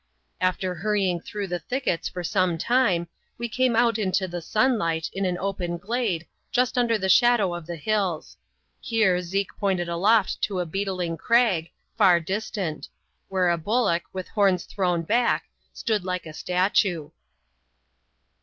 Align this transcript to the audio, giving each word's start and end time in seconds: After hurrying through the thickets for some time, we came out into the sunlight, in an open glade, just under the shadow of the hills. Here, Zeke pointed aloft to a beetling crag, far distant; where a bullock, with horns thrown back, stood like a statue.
After 0.41 0.73
hurrying 0.73 1.19
through 1.21 1.45
the 1.45 1.59
thickets 1.59 2.09
for 2.09 2.23
some 2.23 2.57
time, 2.57 3.07
we 3.37 3.47
came 3.47 3.75
out 3.75 3.99
into 3.99 4.27
the 4.27 4.41
sunlight, 4.41 5.11
in 5.13 5.25
an 5.25 5.37
open 5.37 5.77
glade, 5.77 6.25
just 6.51 6.75
under 6.75 6.97
the 6.97 7.07
shadow 7.07 7.53
of 7.53 7.67
the 7.67 7.75
hills. 7.75 8.35
Here, 8.79 9.21
Zeke 9.21 9.55
pointed 9.59 9.87
aloft 9.87 10.41
to 10.41 10.59
a 10.59 10.65
beetling 10.65 11.17
crag, 11.17 11.69
far 11.99 12.19
distant; 12.19 12.89
where 13.29 13.49
a 13.51 13.59
bullock, 13.59 14.01
with 14.11 14.27
horns 14.29 14.63
thrown 14.65 15.03
back, 15.03 15.43
stood 15.71 16.03
like 16.03 16.25
a 16.25 16.33
statue. 16.33 17.11